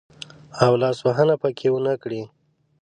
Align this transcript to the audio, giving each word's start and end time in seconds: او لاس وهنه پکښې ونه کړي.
او 0.63 0.71
لاس 0.81 0.97
وهنه 1.05 1.35
پکښې 1.41 1.69
ونه 1.71 1.93
کړي. 2.03 2.21